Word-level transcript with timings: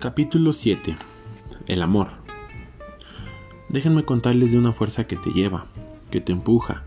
Capítulo 0.00 0.52
7. 0.52 0.96
El 1.66 1.82
amor. 1.82 2.06
Déjenme 3.68 4.04
contarles 4.04 4.52
de 4.52 4.58
una 4.58 4.72
fuerza 4.72 5.08
que 5.08 5.16
te 5.16 5.30
lleva, 5.30 5.66
que 6.12 6.20
te 6.20 6.30
empuja, 6.30 6.84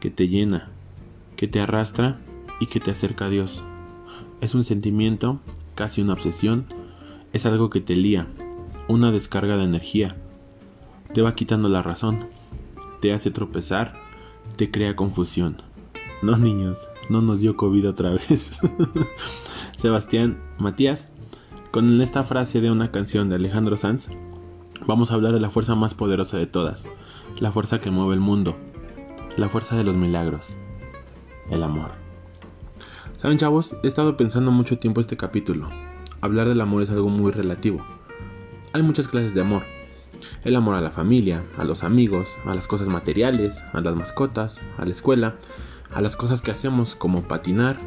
que 0.00 0.10
te 0.10 0.28
llena, 0.28 0.70
que 1.36 1.46
te 1.46 1.60
arrastra 1.60 2.20
y 2.60 2.66
que 2.68 2.80
te 2.80 2.90
acerca 2.90 3.26
a 3.26 3.28
Dios. 3.28 3.62
Es 4.40 4.54
un 4.54 4.64
sentimiento, 4.64 5.40
casi 5.74 6.00
una 6.00 6.14
obsesión, 6.14 6.64
es 7.34 7.44
algo 7.44 7.68
que 7.68 7.82
te 7.82 7.96
lía, 7.96 8.28
una 8.88 9.12
descarga 9.12 9.58
de 9.58 9.64
energía. 9.64 10.16
Te 11.12 11.20
va 11.20 11.34
quitando 11.34 11.68
la 11.68 11.82
razón, 11.82 12.28
te 13.02 13.12
hace 13.12 13.30
tropezar, 13.30 13.92
te 14.56 14.70
crea 14.70 14.96
confusión. 14.96 15.60
No, 16.22 16.38
niños, 16.38 16.78
no 17.10 17.20
nos 17.20 17.40
dio 17.40 17.58
COVID 17.58 17.90
otra 17.90 18.08
vez. 18.08 18.58
Sebastián 19.76 20.40
Matías, 20.58 21.08
con 21.74 22.00
esta 22.00 22.22
frase 22.22 22.60
de 22.60 22.70
una 22.70 22.92
canción 22.92 23.28
de 23.28 23.34
Alejandro 23.34 23.76
Sanz, 23.76 24.06
vamos 24.86 25.10
a 25.10 25.14
hablar 25.14 25.32
de 25.32 25.40
la 25.40 25.50
fuerza 25.50 25.74
más 25.74 25.92
poderosa 25.92 26.36
de 26.36 26.46
todas, 26.46 26.86
la 27.40 27.50
fuerza 27.50 27.80
que 27.80 27.90
mueve 27.90 28.14
el 28.14 28.20
mundo, 28.20 28.54
la 29.36 29.48
fuerza 29.48 29.74
de 29.74 29.82
los 29.82 29.96
milagros, 29.96 30.56
el 31.50 31.64
amor. 31.64 31.90
Saben 33.18 33.38
chavos, 33.38 33.74
he 33.82 33.88
estado 33.88 34.16
pensando 34.16 34.52
mucho 34.52 34.78
tiempo 34.78 35.00
este 35.00 35.16
capítulo. 35.16 35.66
Hablar 36.20 36.46
del 36.46 36.60
amor 36.60 36.84
es 36.84 36.90
algo 36.90 37.08
muy 37.08 37.32
relativo. 37.32 37.84
Hay 38.72 38.84
muchas 38.84 39.08
clases 39.08 39.34
de 39.34 39.40
amor. 39.40 39.64
El 40.44 40.54
amor 40.54 40.76
a 40.76 40.80
la 40.80 40.90
familia, 40.90 41.42
a 41.58 41.64
los 41.64 41.82
amigos, 41.82 42.28
a 42.46 42.54
las 42.54 42.68
cosas 42.68 42.86
materiales, 42.86 43.64
a 43.72 43.80
las 43.80 43.96
mascotas, 43.96 44.60
a 44.78 44.84
la 44.84 44.92
escuela, 44.92 45.34
a 45.92 46.00
las 46.00 46.14
cosas 46.14 46.40
que 46.40 46.52
hacemos 46.52 46.94
como 46.94 47.22
patinar, 47.22 47.80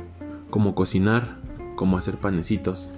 como 0.49 0.75
cocinar, 0.75 1.37
como 1.77 1.97
hacer 1.97 2.17
panecitos. 2.17 2.89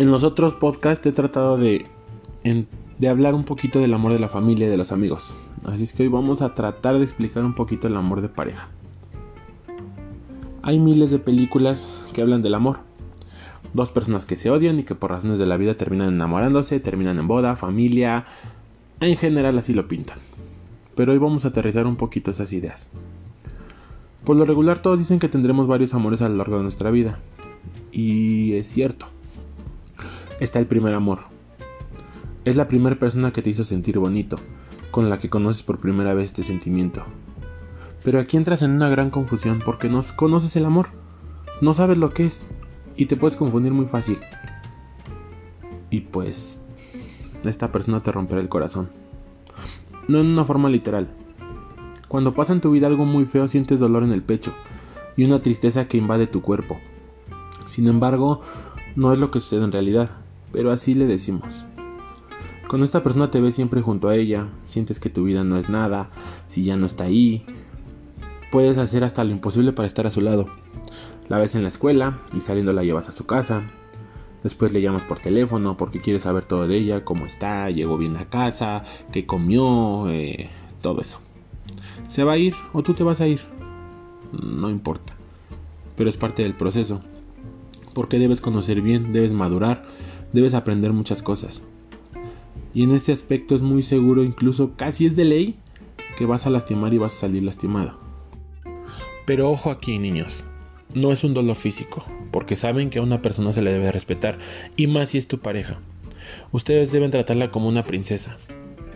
En 0.00 0.10
los 0.10 0.24
otros 0.24 0.54
podcasts 0.54 1.04
he 1.04 1.12
tratado 1.12 1.58
de, 1.58 1.84
de 2.98 3.08
hablar 3.10 3.34
un 3.34 3.44
poquito 3.44 3.80
del 3.80 3.92
amor 3.92 4.14
de 4.14 4.18
la 4.18 4.28
familia 4.28 4.66
y 4.66 4.70
de 4.70 4.78
los 4.78 4.92
amigos. 4.92 5.30
Así 5.66 5.82
es 5.82 5.92
que 5.92 6.04
hoy 6.04 6.08
vamos 6.08 6.40
a 6.40 6.54
tratar 6.54 6.96
de 6.96 7.04
explicar 7.04 7.44
un 7.44 7.54
poquito 7.54 7.86
el 7.86 7.94
amor 7.94 8.22
de 8.22 8.30
pareja. 8.30 8.70
Hay 10.62 10.78
miles 10.78 11.10
de 11.10 11.18
películas 11.18 11.86
que 12.14 12.22
hablan 12.22 12.40
del 12.40 12.54
amor. 12.54 12.78
Dos 13.74 13.90
personas 13.90 14.24
que 14.24 14.36
se 14.36 14.48
odian 14.48 14.78
y 14.78 14.84
que 14.84 14.94
por 14.94 15.10
razones 15.10 15.38
de 15.38 15.44
la 15.44 15.58
vida 15.58 15.74
terminan 15.74 16.14
enamorándose, 16.14 16.80
terminan 16.80 17.18
en 17.18 17.28
boda, 17.28 17.54
familia. 17.54 18.24
En 19.00 19.18
general 19.18 19.58
así 19.58 19.74
lo 19.74 19.86
pintan 19.86 20.18
pero 20.94 21.12
hoy 21.12 21.18
vamos 21.18 21.44
a 21.44 21.48
aterrizar 21.48 21.86
un 21.86 21.96
poquito 21.96 22.30
esas 22.30 22.54
ideas. 22.54 22.86
Por 24.24 24.36
lo 24.36 24.46
regular 24.46 24.80
todos 24.80 24.98
dicen 24.98 25.18
que 25.18 25.28
tendremos 25.28 25.66
varios 25.66 25.92
amores 25.92 26.22
a 26.22 26.28
lo 26.30 26.36
largo 26.36 26.56
de 26.56 26.62
nuestra 26.62 26.90
vida. 26.90 27.18
Y 27.92 28.54
es 28.54 28.66
cierto. 28.66 29.06
Está 30.40 30.58
el 30.58 30.66
primer 30.66 30.94
amor. 30.94 31.20
Es 32.44 32.56
la 32.56 32.66
primera 32.66 32.96
persona 32.96 33.32
que 33.32 33.42
te 33.42 33.50
hizo 33.50 33.64
sentir 33.64 33.98
bonito, 33.98 34.38
con 34.90 35.08
la 35.08 35.18
que 35.18 35.28
conoces 35.28 35.62
por 35.62 35.78
primera 35.78 36.14
vez 36.14 36.26
este 36.26 36.42
sentimiento. 36.42 37.04
Pero 38.02 38.18
aquí 38.18 38.36
entras 38.36 38.62
en 38.62 38.72
una 38.72 38.88
gran 38.88 39.10
confusión 39.10 39.60
porque 39.64 39.88
no 39.88 40.02
conoces 40.16 40.56
el 40.56 40.64
amor, 40.64 40.88
no 41.60 41.74
sabes 41.74 41.98
lo 41.98 42.12
que 42.12 42.26
es 42.26 42.46
y 42.96 43.06
te 43.06 43.16
puedes 43.16 43.36
confundir 43.36 43.72
muy 43.72 43.86
fácil. 43.86 44.18
Y 45.90 46.00
pues, 46.00 46.58
esta 47.44 47.70
persona 47.70 48.02
te 48.02 48.10
romperá 48.10 48.40
el 48.40 48.48
corazón 48.48 49.00
no 50.10 50.20
en 50.20 50.26
una 50.26 50.44
forma 50.44 50.68
literal. 50.68 51.08
Cuando 52.08 52.34
pasa 52.34 52.52
en 52.52 52.60
tu 52.60 52.70
vida 52.72 52.88
algo 52.88 53.04
muy 53.04 53.24
feo 53.24 53.46
sientes 53.48 53.80
dolor 53.80 54.02
en 54.02 54.12
el 54.12 54.22
pecho 54.22 54.52
y 55.16 55.24
una 55.24 55.40
tristeza 55.40 55.86
que 55.86 55.96
invade 55.96 56.26
tu 56.26 56.42
cuerpo. 56.42 56.78
Sin 57.66 57.86
embargo, 57.86 58.40
no 58.96 59.12
es 59.12 59.18
lo 59.18 59.30
que 59.30 59.40
sucede 59.40 59.64
en 59.64 59.72
realidad, 59.72 60.10
pero 60.52 60.70
así 60.70 60.94
le 60.94 61.06
decimos. 61.06 61.64
Cuando 62.68 62.84
esta 62.84 63.02
persona 63.02 63.30
te 63.30 63.40
ve 63.40 63.52
siempre 63.52 63.80
junto 63.80 64.08
a 64.08 64.16
ella, 64.16 64.48
sientes 64.64 65.00
que 65.00 65.10
tu 65.10 65.24
vida 65.24 65.42
no 65.44 65.56
es 65.56 65.68
nada, 65.68 66.10
si 66.48 66.62
ya 66.62 66.76
no 66.76 66.86
está 66.86 67.04
ahí, 67.04 67.44
puedes 68.52 68.78
hacer 68.78 69.02
hasta 69.04 69.24
lo 69.24 69.30
imposible 69.30 69.72
para 69.72 69.88
estar 69.88 70.06
a 70.06 70.10
su 70.10 70.20
lado. 70.20 70.48
La 71.28 71.38
ves 71.38 71.54
en 71.54 71.62
la 71.62 71.68
escuela 71.68 72.20
y 72.32 72.40
saliendo 72.40 72.72
la 72.72 72.84
llevas 72.84 73.08
a 73.08 73.12
su 73.12 73.26
casa, 73.26 73.64
Después 74.42 74.72
le 74.72 74.80
llamas 74.80 75.04
por 75.04 75.18
teléfono 75.18 75.76
porque 75.76 76.00
quieres 76.00 76.22
saber 76.22 76.44
todo 76.44 76.66
de 76.66 76.76
ella, 76.76 77.04
cómo 77.04 77.26
está, 77.26 77.68
llegó 77.70 77.98
bien 77.98 78.16
a 78.16 78.24
casa, 78.24 78.84
qué 79.12 79.26
comió, 79.26 80.08
eh, 80.08 80.48
todo 80.80 81.02
eso. 81.02 81.20
¿Se 82.08 82.24
va 82.24 82.32
a 82.32 82.38
ir 82.38 82.54
o 82.72 82.82
tú 82.82 82.94
te 82.94 83.04
vas 83.04 83.20
a 83.20 83.28
ir? 83.28 83.40
No 84.32 84.70
importa. 84.70 85.12
Pero 85.96 86.08
es 86.08 86.16
parte 86.16 86.42
del 86.42 86.54
proceso. 86.54 87.02
Porque 87.92 88.18
debes 88.18 88.40
conocer 88.40 88.80
bien, 88.80 89.12
debes 89.12 89.32
madurar, 89.32 89.84
debes 90.32 90.54
aprender 90.54 90.92
muchas 90.92 91.22
cosas. 91.22 91.62
Y 92.72 92.84
en 92.84 92.92
este 92.92 93.12
aspecto 93.12 93.54
es 93.54 93.62
muy 93.62 93.82
seguro, 93.82 94.22
incluso 94.22 94.72
casi 94.76 95.06
es 95.06 95.16
de 95.16 95.24
ley, 95.24 95.56
que 96.16 96.26
vas 96.26 96.46
a 96.46 96.50
lastimar 96.50 96.94
y 96.94 96.98
vas 96.98 97.16
a 97.16 97.20
salir 97.20 97.42
lastimado. 97.42 97.98
Pero 99.26 99.50
ojo 99.50 99.70
aquí, 99.70 99.98
niños 99.98 100.44
no 100.94 101.12
es 101.12 101.24
un 101.24 101.34
dolor 101.34 101.56
físico, 101.56 102.04
porque 102.30 102.56
saben 102.56 102.90
que 102.90 102.98
a 102.98 103.02
una 103.02 103.22
persona 103.22 103.52
se 103.52 103.62
le 103.62 103.72
debe 103.72 103.92
respetar, 103.92 104.38
y 104.76 104.86
más 104.86 105.10
si 105.10 105.18
es 105.18 105.28
tu 105.28 105.38
pareja. 105.38 105.78
Ustedes 106.52 106.92
deben 106.92 107.10
tratarla 107.10 107.50
como 107.50 107.68
una 107.68 107.84
princesa. 107.84 108.38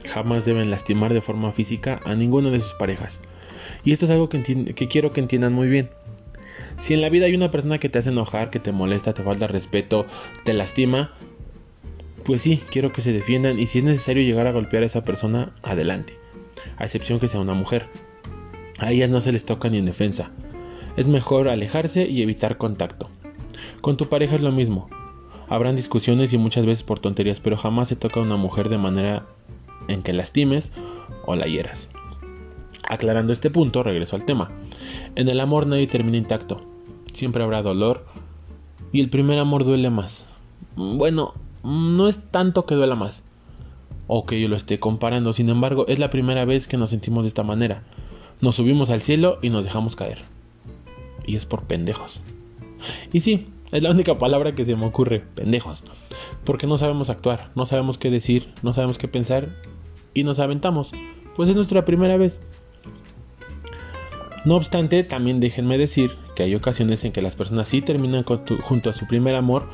Jamás 0.06 0.44
deben 0.44 0.70
lastimar 0.70 1.14
de 1.14 1.20
forma 1.20 1.52
física 1.52 2.00
a 2.04 2.14
ninguna 2.14 2.50
de 2.50 2.60
sus 2.60 2.74
parejas. 2.74 3.20
Y 3.84 3.92
esto 3.92 4.04
es 4.04 4.10
algo 4.10 4.28
que, 4.28 4.42
que 4.74 4.88
quiero 4.88 5.12
que 5.12 5.20
entiendan 5.20 5.52
muy 5.52 5.68
bien. 5.68 5.90
Si 6.78 6.94
en 6.94 7.00
la 7.00 7.08
vida 7.08 7.26
hay 7.26 7.34
una 7.34 7.50
persona 7.50 7.78
que 7.78 7.88
te 7.88 7.98
hace 7.98 8.10
enojar, 8.10 8.50
que 8.50 8.60
te 8.60 8.72
molesta, 8.72 9.14
te 9.14 9.22
falta 9.22 9.46
respeto, 9.46 10.06
te 10.44 10.52
lastima, 10.52 11.12
pues 12.24 12.42
sí, 12.42 12.62
quiero 12.70 12.92
que 12.92 13.00
se 13.00 13.12
defiendan 13.12 13.58
y 13.58 13.66
si 13.66 13.78
es 13.78 13.84
necesario 13.84 14.22
llegar 14.22 14.46
a 14.46 14.52
golpear 14.52 14.82
a 14.82 14.86
esa 14.86 15.04
persona, 15.04 15.54
adelante. 15.62 16.18
A 16.76 16.84
excepción 16.84 17.20
que 17.20 17.28
sea 17.28 17.40
una 17.40 17.54
mujer. 17.54 17.88
A 18.78 18.92
ellas 18.92 19.10
no 19.10 19.20
se 19.20 19.32
les 19.32 19.44
toca 19.44 19.68
ni 19.68 19.78
en 19.78 19.86
defensa 19.86 20.32
es 20.96 21.08
mejor 21.08 21.48
alejarse 21.48 22.08
y 22.08 22.22
evitar 22.22 22.56
contacto. 22.56 23.10
Con 23.80 23.96
tu 23.96 24.08
pareja 24.08 24.36
es 24.36 24.42
lo 24.42 24.52
mismo. 24.52 24.88
Habrán 25.48 25.76
discusiones 25.76 26.32
y 26.32 26.38
muchas 26.38 26.66
veces 26.66 26.82
por 26.82 27.00
tonterías, 27.00 27.40
pero 27.40 27.56
jamás 27.56 27.88
se 27.88 27.96
toca 27.96 28.20
a 28.20 28.22
una 28.22 28.36
mujer 28.36 28.68
de 28.68 28.78
manera 28.78 29.26
en 29.88 30.02
que 30.02 30.12
lastimes 30.12 30.72
o 31.26 31.36
la 31.36 31.46
hieras. 31.46 31.90
Aclarando 32.88 33.32
este 33.32 33.50
punto, 33.50 33.82
regreso 33.82 34.16
al 34.16 34.24
tema. 34.24 34.50
En 35.14 35.28
el 35.28 35.40
amor 35.40 35.66
nadie 35.66 35.86
termina 35.86 36.16
intacto. 36.16 36.62
Siempre 37.12 37.42
habrá 37.42 37.62
dolor 37.62 38.06
y 38.92 39.00
el 39.00 39.10
primer 39.10 39.38
amor 39.38 39.64
duele 39.64 39.90
más. 39.90 40.24
Bueno, 40.76 41.34
no 41.62 42.08
es 42.08 42.30
tanto 42.30 42.66
que 42.66 42.74
duela 42.74 42.94
más 42.94 43.24
o 44.06 44.26
que 44.26 44.40
yo 44.40 44.48
lo 44.48 44.56
esté 44.56 44.78
comparando, 44.78 45.32
sin 45.32 45.48
embargo, 45.48 45.86
es 45.88 45.98
la 45.98 46.10
primera 46.10 46.44
vez 46.44 46.66
que 46.66 46.76
nos 46.76 46.90
sentimos 46.90 47.24
de 47.24 47.28
esta 47.28 47.42
manera. 47.42 47.84
Nos 48.40 48.56
subimos 48.56 48.90
al 48.90 49.00
cielo 49.00 49.38
y 49.40 49.50
nos 49.50 49.64
dejamos 49.64 49.96
caer 49.96 50.18
y 51.26 51.36
es 51.36 51.46
por 51.46 51.62
pendejos. 51.64 52.20
Y 53.12 53.20
sí, 53.20 53.48
es 53.72 53.82
la 53.82 53.90
única 53.90 54.18
palabra 54.18 54.54
que 54.54 54.64
se 54.64 54.76
me 54.76 54.86
ocurre, 54.86 55.22
pendejos. 55.34 55.84
Porque 56.44 56.66
no 56.66 56.78
sabemos 56.78 57.10
actuar, 57.10 57.50
no 57.54 57.66
sabemos 57.66 57.98
qué 57.98 58.10
decir, 58.10 58.52
no 58.62 58.72
sabemos 58.72 58.98
qué 58.98 59.08
pensar 59.08 59.48
y 60.12 60.24
nos 60.24 60.38
aventamos. 60.38 60.92
Pues 61.34 61.48
es 61.48 61.56
nuestra 61.56 61.84
primera 61.84 62.16
vez. 62.16 62.40
No 64.44 64.56
obstante, 64.56 65.04
también 65.04 65.40
déjenme 65.40 65.78
decir 65.78 66.10
que 66.36 66.42
hay 66.42 66.54
ocasiones 66.54 67.04
en 67.04 67.12
que 67.12 67.22
las 67.22 67.34
personas 67.34 67.68
sí 67.68 67.80
terminan 67.80 68.24
junto 68.24 68.90
a 68.90 68.92
su 68.92 69.06
primer 69.06 69.34
amor 69.34 69.68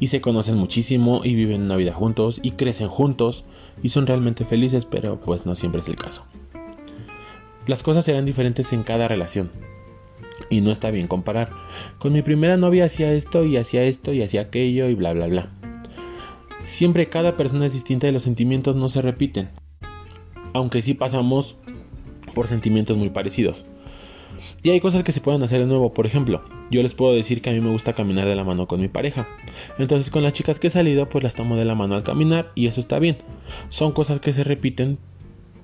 y 0.00 0.08
se 0.08 0.20
conocen 0.20 0.56
muchísimo 0.56 1.22
y 1.24 1.34
viven 1.34 1.62
una 1.62 1.76
vida 1.76 1.94
juntos 1.94 2.38
y 2.42 2.52
crecen 2.52 2.88
juntos 2.88 3.44
y 3.82 3.88
son 3.88 4.06
realmente 4.06 4.44
felices, 4.44 4.84
pero 4.84 5.18
pues 5.18 5.46
no 5.46 5.54
siempre 5.54 5.80
es 5.80 5.88
el 5.88 5.96
caso. 5.96 6.26
Las 7.66 7.82
cosas 7.82 8.04
serán 8.04 8.26
diferentes 8.26 8.72
en 8.72 8.82
cada 8.82 9.08
relación, 9.08 9.50
y 10.50 10.60
no 10.60 10.70
está 10.70 10.90
bien 10.90 11.06
comparar. 11.06 11.50
Con 11.98 12.12
mi 12.12 12.22
primera 12.22 12.56
novia 12.56 12.84
hacía 12.84 13.12
esto 13.12 13.44
y 13.44 13.56
hacía 13.56 13.84
esto 13.84 14.12
y 14.12 14.22
hacía 14.22 14.42
aquello 14.42 14.88
y 14.88 14.94
bla 14.94 15.12
bla 15.12 15.26
bla. 15.26 15.48
Siempre 16.64 17.08
cada 17.08 17.36
persona 17.36 17.66
es 17.66 17.72
distinta 17.72 18.08
y 18.08 18.12
los 18.12 18.22
sentimientos 18.22 18.76
no 18.76 18.88
se 18.88 19.02
repiten. 19.02 19.50
Aunque 20.52 20.82
sí 20.82 20.94
pasamos 20.94 21.56
por 22.34 22.46
sentimientos 22.46 22.96
muy 22.96 23.10
parecidos. 23.10 23.64
Y 24.62 24.70
hay 24.70 24.80
cosas 24.80 25.02
que 25.02 25.12
se 25.12 25.20
pueden 25.20 25.42
hacer 25.42 25.60
de 25.60 25.66
nuevo. 25.66 25.92
Por 25.92 26.06
ejemplo, 26.06 26.42
yo 26.70 26.82
les 26.82 26.94
puedo 26.94 27.14
decir 27.14 27.42
que 27.42 27.50
a 27.50 27.52
mí 27.52 27.60
me 27.60 27.70
gusta 27.70 27.92
caminar 27.92 28.26
de 28.26 28.34
la 28.34 28.44
mano 28.44 28.66
con 28.66 28.80
mi 28.80 28.88
pareja. 28.88 29.28
Entonces 29.78 30.10
con 30.10 30.22
las 30.22 30.32
chicas 30.32 30.58
que 30.58 30.68
he 30.68 30.70
salido 30.70 31.08
pues 31.08 31.24
las 31.24 31.34
tomo 31.34 31.56
de 31.56 31.64
la 31.64 31.74
mano 31.74 31.94
al 31.94 32.02
caminar 32.02 32.52
y 32.54 32.66
eso 32.66 32.80
está 32.80 32.98
bien. 32.98 33.18
Son 33.68 33.92
cosas 33.92 34.20
que 34.20 34.32
se 34.32 34.44
repiten 34.44 34.98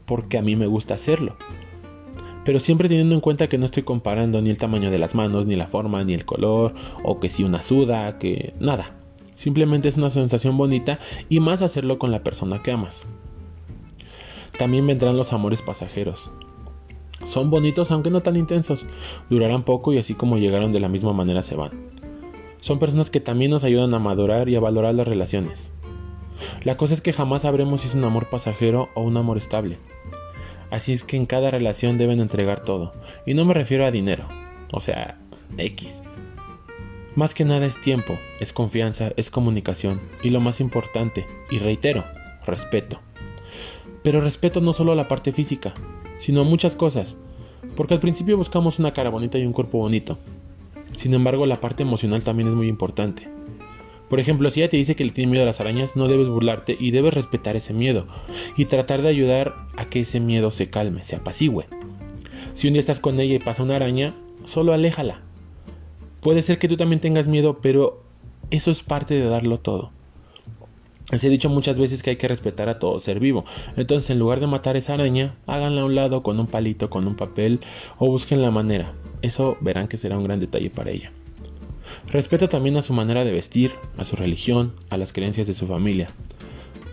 porque 0.06 0.38
a 0.38 0.42
mí 0.42 0.56
me 0.56 0.66
gusta 0.66 0.94
hacerlo 0.94 1.36
pero 2.48 2.60
siempre 2.60 2.88
teniendo 2.88 3.14
en 3.14 3.20
cuenta 3.20 3.46
que 3.46 3.58
no 3.58 3.66
estoy 3.66 3.82
comparando 3.82 4.40
ni 4.40 4.48
el 4.48 4.56
tamaño 4.56 4.90
de 4.90 4.98
las 4.98 5.14
manos, 5.14 5.46
ni 5.46 5.54
la 5.54 5.66
forma, 5.66 6.02
ni 6.02 6.14
el 6.14 6.24
color, 6.24 6.74
o 7.02 7.20
que 7.20 7.28
si 7.28 7.44
una 7.44 7.60
suda, 7.60 8.16
que 8.16 8.54
nada. 8.58 8.94
Simplemente 9.34 9.86
es 9.86 9.98
una 9.98 10.08
sensación 10.08 10.56
bonita 10.56 10.98
y 11.28 11.40
más 11.40 11.60
hacerlo 11.60 11.98
con 11.98 12.10
la 12.10 12.24
persona 12.24 12.62
que 12.62 12.72
amas. 12.72 13.04
También 14.58 14.86
vendrán 14.86 15.18
los 15.18 15.34
amores 15.34 15.60
pasajeros. 15.60 16.30
Son 17.26 17.50
bonitos 17.50 17.90
aunque 17.90 18.10
no 18.10 18.20
tan 18.20 18.36
intensos, 18.36 18.86
durarán 19.28 19.64
poco 19.64 19.92
y 19.92 19.98
así 19.98 20.14
como 20.14 20.38
llegaron 20.38 20.72
de 20.72 20.80
la 20.80 20.88
misma 20.88 21.12
manera 21.12 21.42
se 21.42 21.56
van. 21.56 21.72
Son 22.60 22.78
personas 22.78 23.10
que 23.10 23.20
también 23.20 23.50
nos 23.50 23.64
ayudan 23.64 23.94
a 23.94 23.98
madurar 23.98 24.48
y 24.48 24.56
a 24.56 24.60
valorar 24.60 24.94
las 24.94 25.08
relaciones. 25.08 25.70
La 26.64 26.76
cosa 26.76 26.94
es 26.94 27.00
que 27.00 27.12
jamás 27.12 27.42
sabremos 27.42 27.80
si 27.80 27.88
es 27.88 27.94
un 27.94 28.04
amor 28.04 28.28
pasajero 28.30 28.88
o 28.94 29.02
un 29.02 29.16
amor 29.16 29.36
estable. 29.36 29.78
Así 30.70 30.92
es 30.92 31.02
que 31.02 31.16
en 31.16 31.26
cada 31.26 31.50
relación 31.50 31.98
deben 31.98 32.20
entregar 32.20 32.60
todo. 32.60 32.92
Y 33.26 33.34
no 33.34 33.44
me 33.44 33.54
refiero 33.54 33.86
a 33.86 33.90
dinero, 33.90 34.24
o 34.72 34.80
sea, 34.80 35.18
X. 35.56 36.02
Más 37.14 37.34
que 37.34 37.44
nada 37.44 37.66
es 37.66 37.80
tiempo, 37.80 38.18
es 38.38 38.52
confianza, 38.52 39.12
es 39.16 39.30
comunicación 39.30 40.00
y 40.22 40.30
lo 40.30 40.40
más 40.40 40.60
importante, 40.60 41.26
y 41.50 41.58
reitero, 41.58 42.04
respeto. 42.46 43.00
Pero 44.02 44.20
respeto 44.20 44.60
no 44.60 44.72
solo 44.72 44.92
a 44.92 44.96
la 44.96 45.08
parte 45.08 45.32
física, 45.32 45.74
sino 46.18 46.44
muchas 46.44 46.74
cosas, 46.74 47.16
porque 47.76 47.94
al 47.94 48.00
principio 48.00 48.36
buscamos 48.36 48.78
una 48.78 48.92
cara 48.92 49.10
bonita 49.10 49.38
y 49.38 49.46
un 49.46 49.52
cuerpo 49.52 49.78
bonito. 49.78 50.18
Sin 50.96 51.14
embargo, 51.14 51.46
la 51.46 51.60
parte 51.60 51.82
emocional 51.82 52.22
también 52.22 52.48
es 52.48 52.54
muy 52.54 52.68
importante. 52.68 53.28
Por 54.08 54.20
ejemplo, 54.20 54.50
si 54.50 54.60
ella 54.60 54.70
te 54.70 54.78
dice 54.78 54.96
que 54.96 55.04
le 55.04 55.10
tiene 55.10 55.30
miedo 55.30 55.42
a 55.42 55.46
las 55.46 55.60
arañas, 55.60 55.94
no 55.94 56.08
debes 56.08 56.28
burlarte 56.28 56.76
y 56.80 56.90
debes 56.90 57.14
respetar 57.14 57.56
ese 57.56 57.74
miedo 57.74 58.06
y 58.56 58.64
tratar 58.64 59.02
de 59.02 59.08
ayudar 59.08 59.54
a 59.76 59.84
que 59.84 60.00
ese 60.00 60.18
miedo 60.18 60.50
se 60.50 60.70
calme, 60.70 61.04
se 61.04 61.16
apacigüe. 61.16 61.66
Si 62.54 62.66
un 62.66 62.72
día 62.72 62.80
estás 62.80 63.00
con 63.00 63.20
ella 63.20 63.34
y 63.34 63.38
pasa 63.38 63.62
una 63.62 63.76
araña, 63.76 64.14
solo 64.44 64.72
aléjala. 64.72 65.20
Puede 66.20 66.42
ser 66.42 66.58
que 66.58 66.68
tú 66.68 66.76
también 66.76 67.00
tengas 67.00 67.28
miedo, 67.28 67.58
pero 67.60 68.02
eso 68.50 68.70
es 68.70 68.82
parte 68.82 69.14
de 69.14 69.28
darlo 69.28 69.60
todo. 69.60 69.92
Les 71.10 71.24
he 71.24 71.30
dicho 71.30 71.48
muchas 71.48 71.78
veces 71.78 72.02
que 72.02 72.10
hay 72.10 72.16
que 72.16 72.28
respetar 72.28 72.68
a 72.68 72.78
todo 72.78 73.00
ser 73.00 73.18
vivo. 73.18 73.44
Entonces, 73.76 74.10
en 74.10 74.18
lugar 74.18 74.40
de 74.40 74.46
matar 74.46 74.76
esa 74.76 74.94
araña, 74.94 75.34
háganla 75.46 75.80
a 75.80 75.84
un 75.86 75.94
lado 75.94 76.22
con 76.22 76.38
un 76.38 76.46
palito, 76.46 76.90
con 76.90 77.06
un 77.06 77.16
papel 77.16 77.60
o 77.96 78.08
busquen 78.08 78.42
la 78.42 78.50
manera. 78.50 78.92
Eso 79.22 79.56
verán 79.60 79.88
que 79.88 79.96
será 79.96 80.18
un 80.18 80.24
gran 80.24 80.38
detalle 80.38 80.68
para 80.68 80.90
ella. 80.90 81.10
Respeta 82.08 82.48
también 82.48 82.76
a 82.76 82.82
su 82.82 82.92
manera 82.92 83.24
de 83.24 83.32
vestir, 83.32 83.72
a 83.96 84.04
su 84.04 84.16
religión, 84.16 84.74
a 84.90 84.98
las 84.98 85.12
creencias 85.12 85.46
de 85.46 85.54
su 85.54 85.66
familia. 85.66 86.08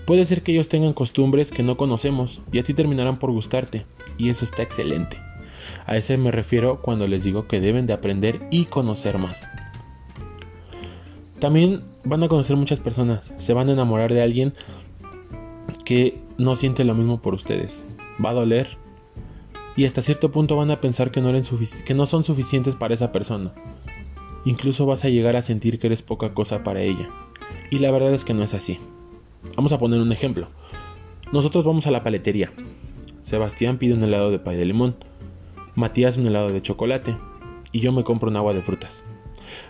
Puede 0.06 0.25
ser 0.25 0.44
que 0.44 0.53
ellos 0.53 0.69
tengan 0.69 0.94
costumbres 0.94 1.51
que 1.51 1.63
no 1.63 1.77
conocemos 1.77 2.39
y 2.51 2.59
a 2.59 2.63
ti 2.63 2.73
terminarán 2.73 3.17
por 3.17 3.31
gustarte, 3.31 3.85
y 4.17 4.29
eso 4.29 4.45
está 4.45 4.62
excelente. 4.62 5.17
A 5.88 5.97
ese 5.97 6.17
me 6.17 6.31
refiero 6.31 6.81
cuando 6.81 7.07
les 7.07 7.23
digo 7.23 7.47
que 7.47 7.59
deben 7.59 7.85
de 7.85 7.94
aprender 7.94 8.47
y 8.51 8.65
conocer 8.65 9.17
más. 9.17 9.47
También 11.39 11.81
van 12.06 12.24
a 12.24 12.28
conocer 12.28 12.56
muchas 12.56 12.80
personas, 12.80 13.34
se 13.38 13.54
van 13.54 13.69
a 13.69 13.74
enamorar 13.74 14.13
de 14.13 14.22
alguien 14.22 14.54
que 15.84 16.19
no 16.38 16.56
siente 16.56 16.84
lo 16.84 16.94
mismo 16.94 17.22
por 17.22 17.34
ustedes. 17.34 17.84
Va 18.24 18.30
a 18.30 18.34
doler 18.34 18.78
y 19.75 19.86
hasta 19.86 20.02
cierto 20.02 20.31
punto 20.31 20.56
van 20.56 20.72
a 20.72 20.80
pensar 20.80 21.12
que 21.12 21.22
no, 21.22 22.06
son 22.06 22.24
suficientes 22.24 22.75
para 22.75 22.94
esa 22.94 23.12
persona. 23.12 23.52
Incluso 24.46 24.86
vas 24.86 25.04
a 25.04 25.10
llegar 25.10 25.36
a 25.36 25.42
sentir 25.42 25.80
que 25.80 25.88
eres 25.88 26.02
poca 26.02 26.34
cosa 26.34 26.63
para 26.63 26.81
ella. 26.81 27.10
Y 27.72 27.80
la 27.80 27.92
verdad 27.92 28.13
es 28.13 28.24
que 28.24 28.34
no 28.34 28.44
es 28.44 28.54
así. 28.54 28.80
Vamos 29.56 29.74
a 29.74 29.80
poner 29.80 30.00
un 30.00 30.12
ejemplo. 30.12 30.48
Nosotros 31.31 31.66
vamos 31.66 31.88
a 31.88 31.92
la 31.92 32.04
paletería. 32.04 32.54
Sebastián 33.22 33.80
pide 33.80 33.96
un 33.96 34.04
helado 34.04 34.30
de 34.30 34.40
pay 34.40 34.56
de 34.56 34.66
limón. 34.66 34.96
Matías 35.74 36.18
un 36.18 36.28
helado 36.28 36.50
de 36.50 36.62
chocolate. 36.62 37.18
Y 37.72 37.80
yo 37.80 37.92
me 37.92 38.04
compro 38.04 38.30
un 38.30 38.38
agua 38.38 38.54
de 38.54 38.62
frutas. 38.62 39.04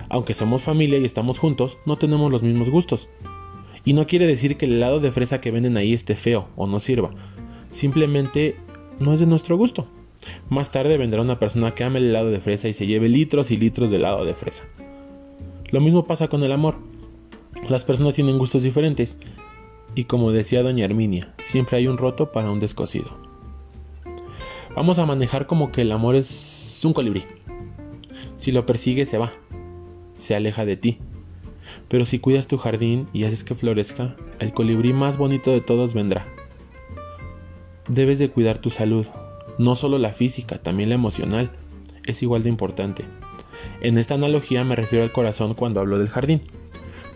Aunque 0.10 0.34
somos 0.34 0.64
familia 0.64 1.00
y 1.00 1.06
estamos 1.06 1.40
juntos, 1.40 1.78
no 1.86 1.98
tenemos 1.98 2.32
los 2.32 2.44
mismos 2.44 2.70
gustos. 2.70 3.08
Y 3.84 3.94
no 3.94 4.08
quiere 4.08 4.28
decir 4.28 4.58
que 4.58 4.66
el 4.66 4.74
helado 4.74 5.00
de 5.00 5.12
fresa 5.12 5.42
que 5.42 5.52
venden 5.52 5.78
ahí 5.78 5.94
esté 5.94 6.16
feo 6.16 6.48
o 6.56 6.68
no 6.68 6.80
sirva. 6.80 7.12
Simplemente 7.72 8.56
no 9.00 9.14
es 9.14 9.20
de 9.20 9.26
nuestro 9.26 9.58
gusto. 9.58 9.88
Más 10.50 10.72
tarde 10.72 10.98
vendrá 10.98 11.22
una 11.22 11.40
persona 11.40 11.72
que 11.72 11.84
ame 11.84 12.00
el 12.00 12.10
helado 12.10 12.32
de 12.32 12.40
fresa 12.40 12.68
y 12.68 12.74
se 12.74 12.88
lleve 12.88 13.10
litros 13.10 13.52
y 13.52 13.58
litros 13.58 13.92
de 13.92 13.98
helado 13.98 14.26
de 14.26 14.34
fresa. 14.34 14.64
Lo 15.70 15.82
mismo 15.82 16.06
pasa 16.06 16.28
con 16.28 16.44
el 16.44 16.52
amor. 16.52 16.76
Las 17.70 17.84
personas 17.84 18.16
tienen 18.16 18.38
gustos 18.38 18.64
diferentes. 18.64 19.18
Y 19.94 20.06
como 20.06 20.32
decía 20.32 20.64
doña 20.64 20.86
Herminia, 20.86 21.34
siempre 21.38 21.78
hay 21.78 21.88
un 21.88 21.98
roto 21.98 22.32
para 22.32 22.52
un 22.52 22.60
descosido. 22.60 23.18
Vamos 24.76 25.00
a 25.00 25.06
manejar 25.06 25.46
como 25.46 25.72
que 25.72 25.82
el 25.82 25.92
amor 25.92 26.16
es 26.16 26.82
un 26.84 26.94
colibrí. 26.94 27.24
Si 28.38 28.52
lo 28.52 28.66
persigue 28.66 29.06
se 29.06 29.18
va, 29.18 29.32
se 30.18 30.36
aleja 30.36 30.66
de 30.66 30.78
ti. 30.78 31.00
Pero 31.88 32.06
si 32.06 32.20
cuidas 32.20 32.48
tu 32.48 32.58
jardín 32.58 33.08
y 33.14 33.26
haces 33.26 33.44
que 33.44 33.56
florezca, 33.56 34.16
el 34.40 34.54
colibrí 34.54 34.94
más 34.94 35.18
bonito 35.18 35.52
de 35.52 35.62
todos 35.62 35.94
vendrá. 35.94 36.26
Debes 37.88 38.20
de 38.20 38.30
cuidar 38.30 38.58
tu 38.58 38.70
salud, 38.70 39.06
no 39.58 39.76
solo 39.76 39.98
la 39.98 40.12
física, 40.12 40.58
también 40.58 40.90
la 40.90 40.96
emocional. 40.96 41.52
Es 42.06 42.24
igual 42.24 42.44
de 42.44 42.50
importante. 42.50 43.06
En 43.82 43.98
esta 43.98 44.16
analogía 44.16 44.64
me 44.64 44.76
refiero 44.76 45.04
al 45.04 45.12
corazón 45.12 45.54
cuando 45.54 45.80
hablo 45.80 45.98
del 45.98 46.10
jardín. 46.10 46.42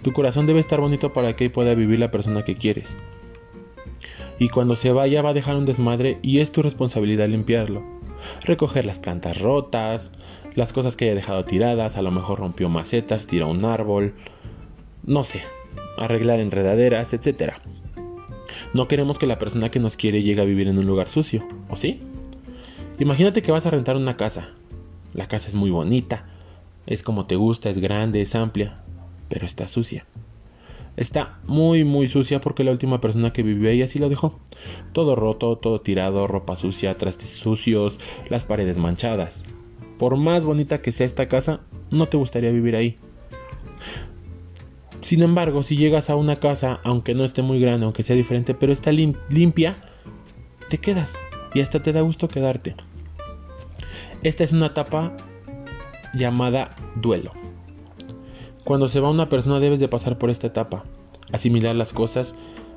Tu 0.02 0.14
corazón 0.14 0.46
debe 0.46 0.60
estar 0.60 0.80
bonito 0.80 1.12
para 1.12 1.36
que 1.36 1.50
pueda 1.50 1.74
vivir 1.74 2.00
la 2.00 2.12
persona 2.12 2.44
que 2.44 2.56
quieres. 2.56 2.98
Y 4.38 4.50
cuando 4.50 4.76
se 4.76 4.92
vaya 4.94 5.22
va 5.22 5.32
a 5.32 5.34
dejar 5.34 5.58
un 5.58 5.66
desmadre 5.66 6.18
y 6.22 6.40
es 6.40 6.52
tu 6.52 6.62
responsabilidad 6.62 7.28
limpiarlo. 7.28 7.84
Recoger 8.44 8.86
las 8.86 9.00
plantas 9.00 9.42
rotas, 9.42 10.12
las 10.56 10.74
cosas 10.74 10.96
que 10.96 11.06
haya 11.06 11.16
dejado 11.16 11.46
tiradas, 11.46 11.98
a 11.98 12.02
lo 12.02 12.12
mejor 12.12 12.40
rompió 12.40 12.70
macetas, 12.70 13.28
tiró 13.28 13.48
un 13.48 13.66
árbol, 13.66 14.14
no 15.04 15.24
sé, 15.24 15.44
arreglar 15.98 16.40
enredaderas, 16.40 17.14
etc. 17.14 17.54
No 18.74 18.88
queremos 18.88 19.20
que 19.20 19.26
la 19.26 19.40
persona 19.40 19.70
que 19.70 19.80
nos 19.80 19.96
quiere 19.96 20.24
llegue 20.24 20.42
a 20.42 20.46
vivir 20.46 20.68
en 20.68 20.78
un 20.78 20.86
lugar 20.86 21.10
sucio, 21.10 21.48
¿o 21.70 21.76
sí? 21.76 22.02
Imagínate 23.00 23.42
que 23.42 23.52
vas 23.52 23.66
a 23.66 23.72
rentar 23.72 23.96
una 23.96 24.18
casa. 24.18 24.52
La 25.14 25.28
casa 25.28 25.48
es 25.48 25.56
muy 25.56 25.70
bonita, 25.70 26.26
es 26.86 27.02
como 27.02 27.26
te 27.26 27.36
gusta, 27.36 27.70
es 27.70 27.80
grande, 27.80 28.22
es 28.22 28.36
amplia, 28.36 28.84
pero 29.28 29.46
está 29.46 29.68
sucia. 29.68 30.06
Está 30.98 31.40
muy 31.46 31.86
muy 31.86 32.10
sucia 32.10 32.42
porque 32.42 32.66
la 32.66 32.72
última 32.72 33.00
persona 33.00 33.32
que 33.32 33.42
vivió 33.42 33.70
ahí 33.70 33.82
así 33.82 34.00
lo 34.00 34.10
dejó. 34.10 34.38
Todo 34.92 35.16
roto, 35.16 35.56
todo 35.58 35.80
tirado, 35.80 36.28
ropa 36.28 36.58
sucia, 36.58 36.96
trastes 36.96 37.30
sucios, 37.30 37.98
las 38.28 38.44
paredes 38.44 38.78
manchadas. 38.78 39.46
Por 40.00 40.16
más 40.16 40.46
bonita 40.46 40.82
que 40.82 40.94
sea 40.94 41.06
esta 41.06 41.28
casa, 41.28 41.60
no 41.92 42.08
te 42.08 42.16
gustaría 42.16 42.52
vivir 42.52 42.78
ahí. 42.78 42.96
Sin 45.02 45.22
embargo, 45.22 45.62
si 45.62 45.76
llegas 45.76 46.10
a 46.10 46.16
una 46.16 46.38
casa, 46.38 46.80
aunque 46.86 47.14
no 47.14 47.26
esté 47.26 47.42
muy 47.42 47.60
grande, 47.60 47.84
aunque 47.84 48.04
sea 48.04 48.16
diferente, 48.16 48.54
pero 48.54 48.72
está 48.72 48.94
limpia, 48.94 49.76
te 50.70 50.78
quedas 50.78 51.20
y 51.54 51.60
hasta 51.60 51.84
te 51.84 51.92
da 51.92 52.00
gusto 52.00 52.30
quedarte. 52.30 52.76
Esta 54.24 54.46
es 54.46 54.54
una 54.54 54.68
etapa 54.68 55.18
llamada 56.14 56.78
duelo. 56.96 57.34
Cuando 58.64 58.88
se 58.88 59.02
va 59.02 59.10
una 59.10 59.28
persona 59.28 59.60
debes 59.60 59.82
de 59.82 59.90
pasar 59.90 60.18
por 60.18 60.30
esta 60.30 60.48
etapa, 60.48 60.86
asimilar 61.34 61.76
las 61.76 61.92
cosas, 61.92 62.36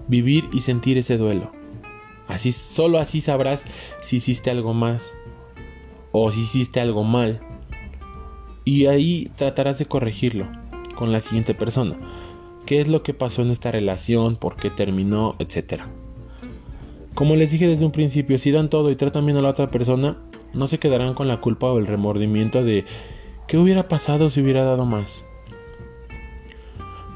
vivir 0.09 0.49
y 0.52 0.62
sentir 0.62 0.99
ese 0.99 1.19
duelo. 1.19 1.52
Así 2.26 2.50
solo 2.50 2.99
así 2.99 3.21
sabrás 3.21 3.64
si 4.00 4.17
hiciste 4.17 4.50
algo 4.50 4.75
más 4.75 5.12
o 6.12 6.31
si 6.31 6.42
hiciste 6.42 6.81
algo 6.81 7.02
mal. 7.02 7.40
Y 8.64 8.87
ahí 8.87 9.31
tratarás 9.37 9.78
de 9.78 9.87
corregirlo 9.87 10.47
con 10.95 11.11
la 11.11 11.21
siguiente 11.21 11.54
persona. 11.54 11.97
¿Qué 12.66 12.81
es 12.81 12.87
lo 12.87 13.02
que 13.02 13.14
pasó 13.14 13.42
en 13.42 13.50
esta 13.50 13.73
relación? 13.73 14.37
¿Por 14.37 14.57
qué 14.57 14.71
terminó? 14.71 15.35
Etcétera. 15.40 15.88
Como 17.14 17.35
les 17.35 17.50
dije 17.50 17.66
desde 17.66 17.85
un 17.85 17.90
principio, 17.90 18.38
si 18.38 18.52
dan 18.52 18.71
todo 18.71 18.90
y 18.90 18.97
tratan 18.97 19.26
bien 19.26 19.37
a 19.37 19.42
la 19.42 19.50
otra 19.50 19.71
persona, 19.71 20.19
no 20.54 20.69
se 20.69 20.78
quedarán 20.78 21.14
con 21.14 21.28
la 21.28 21.40
culpa 21.40 21.66
o 21.66 21.78
el 21.78 21.87
remordimiento 21.87 22.62
de 22.62 22.85
¿qué 23.49 23.59
hubiera 23.59 23.88
pasado 23.88 24.31
si 24.31 24.40
hubiera 24.40 24.62
dado 24.62 24.87
más? 24.87 25.25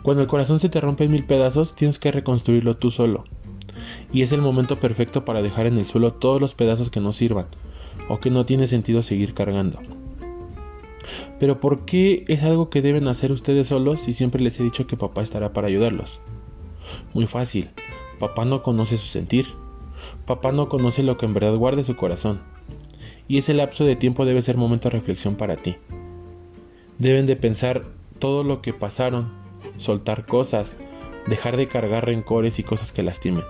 Cuando 0.03 0.23
el 0.23 0.29
corazón 0.29 0.59
se 0.59 0.69
te 0.69 0.81
rompe 0.81 1.05
en 1.05 1.13
mil 1.13 1.25
pedazos, 1.25 1.75
tienes 1.75 1.99
que 1.99 2.13
reconstruirlo 2.13 2.77
tú 2.77 2.91
solo. 2.91 3.25
Y 4.13 4.23
es 4.23 4.33
el 4.33 4.43
momento 4.43 4.79
perfecto 4.81 5.25
para 5.25 5.43
dejar 5.43 5.67
en 5.67 5.79
el 5.79 5.87
suelo 5.87 6.13
todos 6.13 6.41
los 6.41 6.55
pedazos 6.55 6.91
que 6.91 7.01
no 7.01 7.13
sirvan 7.13 7.47
o 8.09 8.21
que 8.21 8.31
no 8.31 8.47
tiene 8.47 8.67
sentido 8.67 9.03
seguir 9.03 9.35
cargando. 9.35 9.81
Pero 11.39 11.61
¿por 11.61 11.85
qué 11.85 12.25
es 12.29 12.43
algo 12.43 12.71
que 12.71 12.83
deben 12.83 13.09
hacer 13.09 13.33
ustedes 13.33 13.69
solos 13.69 14.01
si 14.01 14.13
siempre 14.13 14.43
les 14.43 14.59
he 14.59 14.65
dicho 14.65 14.87
que 14.87 14.97
papá 14.97 15.23
estará 15.23 15.53
para 15.53 15.69
ayudarlos? 15.69 16.21
Muy 17.15 17.27
fácil, 17.27 17.71
papá 18.19 18.45
no 18.45 18.63
conoce 18.63 18.97
su 18.97 19.07
sentir, 19.07 19.47
papá 20.25 20.53
no 20.53 20.69
conoce 20.69 21.03
lo 21.03 21.17
que 21.17 21.27
en 21.27 21.35
verdad 21.35 21.57
guarda 21.57 21.83
su 21.83 21.97
corazón, 21.97 22.41
y 23.29 23.39
ese 23.39 23.55
lapso 23.55 23.85
de 23.85 23.97
tiempo 23.97 24.25
debe 24.25 24.43
ser 24.43 24.57
momento 24.57 24.89
de 24.89 24.95
reflexión 24.95 25.37
para 25.37 25.57
ti. 25.57 25.77
Deben 26.99 27.27
de 27.27 27.37
pensar 27.37 27.85
todo 28.19 28.43
lo 28.43 28.63
que 28.63 28.73
pasaron 28.73 29.31
soltar 29.77 30.27
cosas, 30.27 30.77
dejar 31.27 31.57
de 31.57 31.67
cargar 31.67 32.07
rencores 32.07 32.59
y 32.59 32.63
cosas 32.63 32.93
que 32.93 33.03
lastimen. 33.03 33.45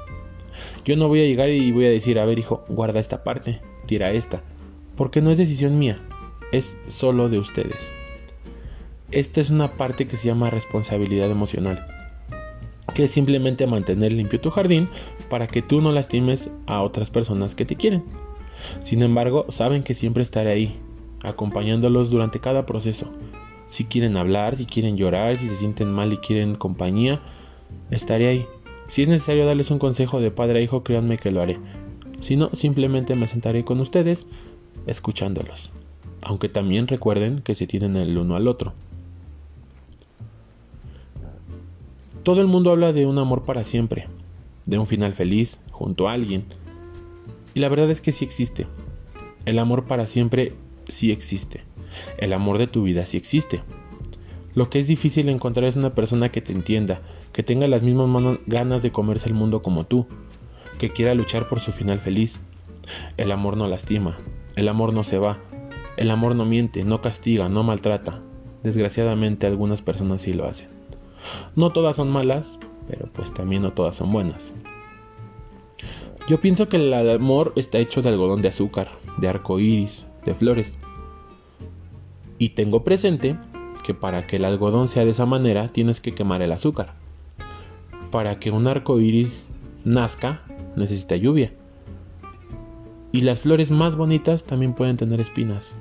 Yo 0.84 0.96
no 0.96 1.08
voy 1.08 1.20
a 1.20 1.26
llegar 1.26 1.50
y 1.50 1.70
voy 1.70 1.86
a 1.86 1.90
decir, 1.90 2.18
a 2.18 2.24
ver 2.24 2.38
hijo, 2.38 2.64
guarda 2.68 2.98
esta 2.98 3.22
parte, 3.22 3.60
tira 3.86 4.12
esta, 4.12 4.42
porque 4.96 5.22
no 5.22 5.30
es 5.30 5.38
decisión 5.38 5.78
mía, 5.78 6.00
es 6.52 6.76
solo 6.88 7.28
de 7.28 7.38
ustedes. 7.38 7.92
Esta 9.12 9.40
es 9.40 9.50
una 9.50 9.72
parte 9.72 10.08
que 10.08 10.16
se 10.16 10.26
llama 10.26 10.50
responsabilidad 10.50 11.30
emocional, 11.30 11.86
que 12.94 13.04
es 13.04 13.10
simplemente 13.10 13.66
mantener 13.66 14.12
limpio 14.12 14.40
tu 14.40 14.50
jardín 14.50 14.88
para 15.30 15.46
que 15.46 15.62
tú 15.62 15.80
no 15.80 15.92
lastimes 15.92 16.50
a 16.66 16.82
otras 16.82 17.10
personas 17.10 17.54
que 17.54 17.64
te 17.64 17.76
quieren. 17.76 18.04
Sin 18.82 19.02
embargo, 19.02 19.46
saben 19.48 19.82
que 19.82 19.94
siempre 19.94 20.22
estaré 20.22 20.50
ahí, 20.50 20.80
acompañándolos 21.22 22.10
durante 22.10 22.40
cada 22.40 22.66
proceso, 22.66 23.12
Si 23.68 23.84
quieren 23.84 24.16
hablar, 24.16 24.54
si 24.56 24.64
quieren 24.64 24.96
llorar, 24.96 25.36
si 25.36 25.48
se 25.48 25.56
sienten 25.56 25.90
mal 25.90 26.12
y 26.12 26.18
quieren 26.18 26.54
compañía, 26.54 27.20
estaré 27.90 28.28
ahí. 28.28 28.46
Si 28.86 29.02
es 29.02 29.08
necesario 29.08 29.44
darles 29.44 29.72
un 29.72 29.80
consejo 29.80 30.20
de 30.20 30.30
padre 30.30 30.60
a 30.60 30.62
hijo, 30.62 30.84
créanme 30.84 31.18
que 31.18 31.32
lo 31.32 31.42
haré. 31.42 31.58
Si 32.26 32.34
no, 32.34 32.50
simplemente 32.54 33.14
me 33.14 33.28
sentaré 33.28 33.62
con 33.62 33.78
ustedes 33.78 34.26
escuchándolos. 34.88 35.70
Aunque 36.22 36.48
también 36.48 36.88
recuerden 36.88 37.38
que 37.38 37.54
se 37.54 37.68
tienen 37.68 37.94
el 37.94 38.18
uno 38.18 38.34
al 38.34 38.48
otro. 38.48 38.72
Todo 42.24 42.40
el 42.40 42.48
mundo 42.48 42.72
habla 42.72 42.92
de 42.92 43.06
un 43.06 43.18
amor 43.18 43.44
para 43.44 43.62
siempre, 43.62 44.08
de 44.64 44.76
un 44.76 44.88
final 44.88 45.14
feliz, 45.14 45.60
junto 45.70 46.08
a 46.08 46.14
alguien. 46.14 46.42
Y 47.54 47.60
la 47.60 47.68
verdad 47.68 47.92
es 47.92 48.00
que 48.00 48.10
sí 48.10 48.24
existe. 48.24 48.66
El 49.44 49.60
amor 49.60 49.84
para 49.84 50.08
siempre 50.08 50.52
sí 50.88 51.12
existe. 51.12 51.62
El 52.18 52.32
amor 52.32 52.58
de 52.58 52.66
tu 52.66 52.82
vida 52.82 53.06
sí 53.06 53.16
existe. 53.16 53.62
Lo 54.52 54.68
que 54.68 54.80
es 54.80 54.88
difícil 54.88 55.28
encontrar 55.28 55.66
es 55.66 55.76
una 55.76 55.94
persona 55.94 56.32
que 56.32 56.40
te 56.40 56.50
entienda, 56.50 57.02
que 57.32 57.44
tenga 57.44 57.68
las 57.68 57.84
mismas 57.84 58.40
ganas 58.48 58.82
de 58.82 58.90
comerse 58.90 59.28
el 59.28 59.34
mundo 59.36 59.62
como 59.62 59.84
tú, 59.84 60.08
que 60.78 60.92
quiera 60.92 61.14
luchar 61.14 61.48
por 61.48 61.60
su 61.60 61.72
final 61.72 61.98
feliz. 61.98 62.40
El 63.16 63.32
amor 63.32 63.56
no 63.56 63.66
lastima, 63.66 64.16
el 64.54 64.68
amor 64.68 64.94
no 64.94 65.02
se 65.02 65.18
va, 65.18 65.38
el 65.96 66.10
amor 66.10 66.34
no 66.34 66.44
miente, 66.44 66.84
no 66.84 67.00
castiga, 67.00 67.48
no 67.48 67.62
maltrata. 67.62 68.20
Desgraciadamente 68.62 69.46
algunas 69.46 69.82
personas 69.82 70.22
sí 70.22 70.32
lo 70.32 70.46
hacen. 70.46 70.68
No 71.54 71.72
todas 71.72 71.96
son 71.96 72.10
malas, 72.10 72.58
pero 72.88 73.06
pues 73.12 73.32
también 73.32 73.62
no 73.62 73.72
todas 73.72 73.96
son 73.96 74.12
buenas. 74.12 74.52
Yo 76.28 76.40
pienso 76.40 76.68
que 76.68 76.76
el 76.76 76.92
amor 76.92 77.52
está 77.56 77.78
hecho 77.78 78.02
de 78.02 78.08
algodón 78.08 78.42
de 78.42 78.48
azúcar, 78.48 78.88
de 79.18 79.28
arco 79.28 79.60
iris, 79.60 80.06
de 80.24 80.34
flores. 80.34 80.74
Y 82.38 82.50
tengo 82.50 82.82
presente 82.82 83.36
que 83.84 83.94
para 83.94 84.26
que 84.26 84.36
el 84.36 84.44
algodón 84.44 84.88
sea 84.88 85.04
de 85.04 85.10
esa 85.10 85.26
manera 85.26 85.68
tienes 85.68 86.00
que 86.00 86.14
quemar 86.14 86.42
el 86.42 86.52
azúcar. 86.52 86.94
Para 88.10 88.40
que 88.40 88.50
un 88.50 88.66
arco 88.66 88.98
iris 88.98 89.48
nazca 89.84 90.42
necesita 90.76 91.16
lluvia. 91.16 91.52
Y 93.12 93.20
las 93.20 93.40
flores 93.40 93.70
más 93.70 93.96
bonitas 93.96 94.44
también 94.44 94.74
pueden 94.74 94.96
tener 94.96 95.20
espinas. 95.20 95.74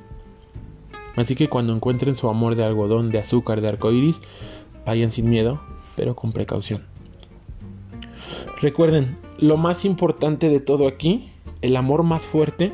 Así 1.16 1.36
que 1.36 1.48
cuando 1.48 1.74
encuentren 1.74 2.16
su 2.16 2.30
amor 2.30 2.56
de 2.56 2.64
algodón, 2.64 3.10
de 3.10 3.20
azúcar, 3.20 3.62
de 3.62 3.70
arco 3.70 3.92
iris, 3.92 4.22
vayan 4.86 5.12
sin 5.12 5.30
miedo, 5.30 5.62
pero 5.96 6.16
con 6.16 6.32
precaución. 6.32 6.84
Recuerden, 8.62 9.18
lo 9.40 9.58
más 9.58 9.86
importante 9.86 10.50
de 10.50 10.60
todo 10.60 10.88
aquí, 10.88 11.30
el 11.62 11.76
amor 11.76 12.04
más 12.04 12.24
fuerte, 12.24 12.74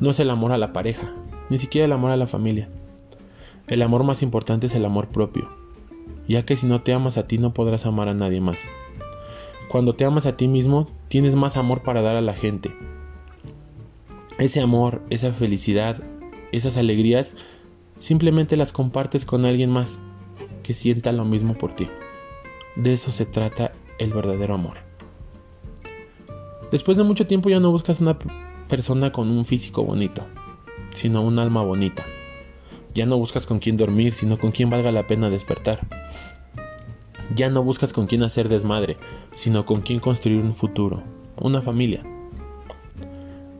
no 0.00 0.10
es 0.10 0.20
el 0.20 0.30
amor 0.30 0.52
a 0.52 0.58
la 0.58 0.72
pareja, 0.72 1.14
ni 1.50 1.58
siquiera 1.58 1.86
el 1.86 1.92
amor 1.92 2.10
a 2.10 2.16
la 2.16 2.26
familia. 2.26 2.68
El 3.66 3.82
amor 3.82 4.04
más 4.04 4.22
importante 4.22 4.66
es 4.66 4.74
el 4.74 4.84
amor 4.84 5.08
propio, 5.08 5.48
ya 6.28 6.44
que 6.44 6.56
si 6.56 6.66
no 6.66 6.82
te 6.82 6.92
amas 6.92 7.16
a 7.16 7.26
ti 7.26 7.38
no 7.38 7.54
podrás 7.54 7.86
amar 7.86 8.08
a 8.08 8.14
nadie 8.14 8.40
más. 8.40 8.58
Cuando 9.68 9.94
te 9.94 10.04
amas 10.04 10.26
a 10.26 10.36
ti 10.36 10.48
mismo, 10.48 10.88
tienes 11.08 11.34
más 11.34 11.56
amor 11.56 11.82
para 11.82 12.02
dar 12.02 12.16
a 12.16 12.20
la 12.20 12.34
gente. 12.34 12.74
Ese 14.38 14.60
amor, 14.60 15.02
esa 15.10 15.32
felicidad, 15.32 16.02
esas 16.52 16.76
alegrías, 16.76 17.34
simplemente 17.98 18.56
las 18.56 18.72
compartes 18.72 19.24
con 19.24 19.44
alguien 19.44 19.70
más 19.70 19.98
que 20.62 20.74
sienta 20.74 21.12
lo 21.12 21.24
mismo 21.24 21.54
por 21.54 21.74
ti. 21.74 21.88
De 22.76 22.92
eso 22.92 23.10
se 23.10 23.26
trata 23.26 23.72
el 23.98 24.12
verdadero 24.12 24.54
amor. 24.54 24.78
Después 26.70 26.96
de 26.96 27.04
mucho 27.04 27.26
tiempo 27.26 27.48
ya 27.48 27.60
no 27.60 27.70
buscas 27.70 28.00
una 28.00 28.18
persona 28.68 29.12
con 29.12 29.30
un 29.30 29.44
físico 29.44 29.84
bonito, 29.84 30.26
sino 30.94 31.22
un 31.22 31.38
alma 31.38 31.62
bonita. 31.62 32.04
Ya 32.94 33.06
no 33.06 33.16
buscas 33.16 33.46
con 33.46 33.58
quién 33.58 33.76
dormir, 33.76 34.14
sino 34.14 34.38
con 34.38 34.52
quién 34.52 34.70
valga 34.70 34.90
la 34.90 35.06
pena 35.06 35.30
despertar. 35.30 36.03
Ya 37.34 37.50
no 37.50 37.64
buscas 37.64 37.92
con 37.92 38.06
quién 38.06 38.22
hacer 38.22 38.48
desmadre, 38.48 38.96
sino 39.32 39.66
con 39.66 39.80
quién 39.80 39.98
construir 39.98 40.40
un 40.42 40.54
futuro, 40.54 41.02
una 41.36 41.62
familia. 41.62 42.04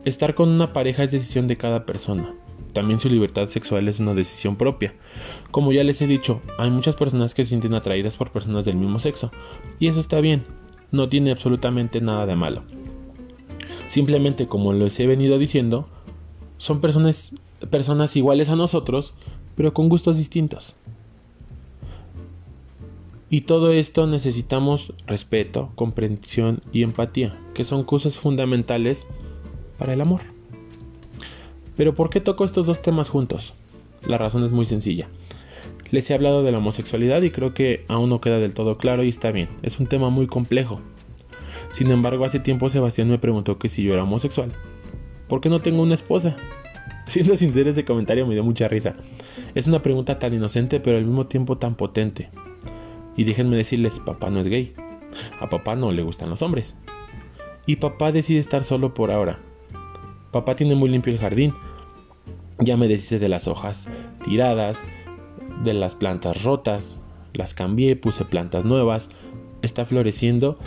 Estar 0.05 0.33
con 0.33 0.49
una 0.49 0.71
pareja 0.71 1.03
es 1.03 1.11
decisión 1.11 1.47
de 1.47 1.57
cada 1.57 1.85
persona. 1.85 2.33
También 2.71 2.99
su 2.99 3.09
libertad 3.09 3.49
sexual 3.49 3.87
es 3.89 3.99
una 3.99 4.13
decisión 4.13 4.55
propia. 4.55 4.93
Como 5.51 5.73
ya 5.73 5.83
les 5.83 6.01
he 6.01 6.07
dicho, 6.07 6.41
hay 6.57 6.71
muchas 6.71 6.95
personas 6.95 7.33
que 7.33 7.43
se 7.43 7.49
sienten 7.49 7.73
atraídas 7.73 8.15
por 8.15 8.31
personas 8.31 8.63
del 8.63 8.77
mismo 8.77 8.99
sexo, 8.99 9.31
y 9.79 9.87
eso 9.87 9.99
está 9.99 10.21
bien, 10.21 10.45
no 10.91 11.09
tiene 11.09 11.31
absolutamente 11.31 11.99
nada 11.99 12.25
de 12.25 12.35
malo. 12.35 12.63
Simplemente 13.87 14.47
como 14.47 14.73
les 14.73 14.97
he 14.99 15.07
venido 15.07 15.37
diciendo, 15.37 15.87
son 16.57 16.79
personas, 16.79 17.33
personas 17.69 18.15
iguales 18.15 18.49
a 18.49 18.55
nosotros, 18.55 19.13
pero 19.55 19.73
con 19.73 19.89
gustos 19.89 20.17
distintos. 20.17 20.75
Y 23.35 23.41
todo 23.41 23.73
esto 23.73 24.07
necesitamos 24.07 24.93
respeto, 25.07 25.73
comprensión 25.75 26.61
y 26.71 26.83
empatía, 26.83 27.37
que 27.53 27.65
son 27.65 27.83
cosas 27.83 28.17
fundamentales 28.17 29.05
para 29.77 29.91
el 29.91 29.99
amor. 29.99 30.21
Pero 31.75 31.95
¿por 31.95 32.09
qué 32.09 32.21
toco 32.21 32.45
estos 32.45 32.65
dos 32.65 32.81
temas 32.81 33.09
juntos? 33.09 33.53
La 34.07 34.17
razón 34.17 34.45
es 34.45 34.53
muy 34.53 34.65
sencilla. 34.65 35.09
Les 35.91 36.09
he 36.09 36.13
hablado 36.13 36.43
de 36.43 36.53
la 36.53 36.59
homosexualidad 36.59 37.23
y 37.23 37.31
creo 37.31 37.53
que 37.53 37.83
aún 37.89 38.09
no 38.09 38.21
queda 38.21 38.39
del 38.39 38.53
todo 38.53 38.77
claro 38.77 39.03
y 39.03 39.09
está 39.09 39.31
bien, 39.31 39.49
es 39.63 39.81
un 39.81 39.87
tema 39.87 40.09
muy 40.09 40.27
complejo. 40.27 40.79
Sin 41.73 41.91
embargo, 41.91 42.23
hace 42.23 42.39
tiempo 42.39 42.69
Sebastián 42.69 43.09
me 43.09 43.19
preguntó 43.19 43.57
que 43.57 43.67
si 43.67 43.83
yo 43.83 43.91
era 43.91 44.03
homosexual. 44.03 44.53
¿Por 45.27 45.41
qué 45.41 45.49
no 45.49 45.59
tengo 45.59 45.81
una 45.81 45.95
esposa? 45.95 46.37
Siendo 47.07 47.35
sincero, 47.35 47.69
ese 47.69 47.83
comentario 47.83 48.25
me 48.25 48.33
dio 48.33 48.45
mucha 48.45 48.69
risa. 48.69 48.95
Es 49.55 49.67
una 49.67 49.81
pregunta 49.81 50.19
tan 50.19 50.33
inocente 50.33 50.79
pero 50.79 50.95
al 50.95 51.03
mismo 51.03 51.27
tiempo 51.27 51.57
tan 51.57 51.75
potente. 51.75 52.29
Y 53.15 53.23
déjenme 53.23 53.55
decirles, 53.55 53.99
papá 53.99 54.29
no 54.29 54.39
es 54.39 54.47
gay. 54.47 54.73
A 55.39 55.49
papá 55.49 55.75
no 55.75 55.91
le 55.91 56.03
gustan 56.03 56.29
los 56.29 56.41
hombres. 56.41 56.75
Y 57.65 57.77
papá 57.77 58.11
decide 58.11 58.39
estar 58.39 58.63
solo 58.63 58.93
por 58.93 59.11
ahora. 59.11 59.39
Papá 60.31 60.55
tiene 60.55 60.75
muy 60.75 60.89
limpio 60.89 61.13
el 61.13 61.19
jardín. 61.19 61.53
Ya 62.59 62.77
me 62.77 62.87
deshice 62.87 63.19
de 63.19 63.29
las 63.29 63.47
hojas 63.47 63.87
tiradas, 64.23 64.81
de 65.63 65.73
las 65.73 65.95
plantas 65.95 66.43
rotas. 66.43 66.97
Las 67.33 67.53
cambié, 67.53 67.95
puse 67.95 68.25
plantas 68.25 68.65
nuevas. 68.65 69.09
Está 69.61 69.85
floreciendo 69.85 70.59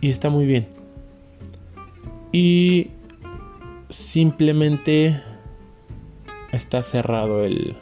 y 0.00 0.10
está 0.10 0.28
muy 0.28 0.46
bien. 0.46 0.68
Y 2.32 2.90
simplemente 3.90 5.22
está 6.52 6.82
cerrado 6.82 7.44
el, 7.44 7.76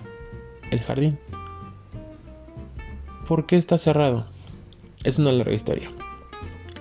el 0.71 0.81
jardín. 0.81 1.19
¿Por 3.31 3.47
qué 3.47 3.57
está 3.57 3.79
cerrado? 3.79 4.27
Es 5.05 5.21
una 5.21 5.31
larga 5.31 5.55
historia. 5.55 5.93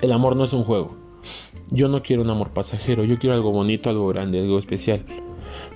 El 0.01 0.11
amor 0.11 0.35
no 0.35 0.45
es 0.45 0.51
un 0.51 0.63
juego. 0.63 0.97
Yo 1.69 1.89
no 1.89 2.01
quiero 2.01 2.23
un 2.23 2.31
amor 2.31 2.53
pasajero, 2.53 3.03
yo 3.03 3.19
quiero 3.19 3.35
algo 3.35 3.51
bonito, 3.51 3.91
algo 3.91 4.07
grande, 4.07 4.39
algo 4.39 4.57
especial. 4.57 5.05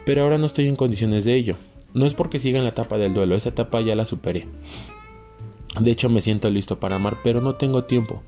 Pero 0.03 0.23
ahora 0.23 0.39
no 0.39 0.47
estoy 0.47 0.67
en 0.67 0.75
condiciones 0.75 1.25
de 1.25 1.35
ello. 1.35 1.57
No 1.93 2.07
es 2.07 2.15
porque 2.15 2.39
siga 2.39 2.57
en 2.57 2.63
la 2.63 2.71
etapa 2.71 2.97
del 2.97 3.13
duelo, 3.13 3.35
esa 3.35 3.49
etapa 3.49 3.81
ya 3.81 3.95
la 3.95 4.03
superé. 4.03 4.47
De 5.79 5.91
hecho 5.91 6.09
me 6.09 6.21
siento 6.21 6.49
listo 6.49 6.79
para 6.79 6.95
amar, 6.95 7.17
pero 7.23 7.39
no 7.39 7.53
tengo 7.53 7.83
tiempo. 7.83 8.23